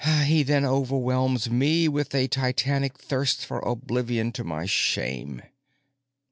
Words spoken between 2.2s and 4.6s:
titanic thirst for oblivion to